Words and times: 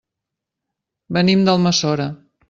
Venim 1.17 1.43
d'Almassora. 1.49 2.09